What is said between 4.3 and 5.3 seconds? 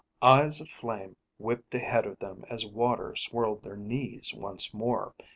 once more.